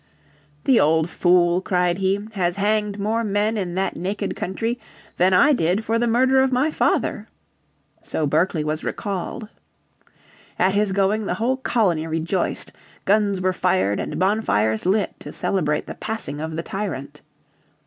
"The 0.63 0.79
old 0.79 1.11
fool," 1.11 1.61
cried 1.61 1.99
he, 1.99 2.27
"has 2.33 2.55
hanged 2.55 2.97
more 2.97 3.23
men 3.23 3.55
in 3.55 3.75
that 3.75 3.95
naked 3.95 4.35
country 4.35 4.79
than 5.17 5.31
I 5.31 5.53
did 5.53 5.85
for 5.85 5.99
the 5.99 6.07
murder 6.07 6.41
of 6.41 6.51
my 6.51 6.71
father." 6.71 7.27
So 8.01 8.25
Berkeley 8.25 8.63
was 8.63 8.83
recalled. 8.83 9.47
At 10.57 10.73
his 10.73 10.91
going 10.91 11.27
the 11.27 11.35
whole 11.35 11.57
colony 11.57 12.07
rejoiced. 12.07 12.71
Guns 13.05 13.39
were 13.41 13.53
fired 13.53 13.99
and 13.99 14.17
bonfires 14.17 14.87
lit 14.87 15.19
to 15.19 15.31
celebrate 15.31 15.85
the 15.85 15.93
passing 15.93 16.41
of 16.41 16.55
the 16.55 16.63
tyrant. 16.63 17.21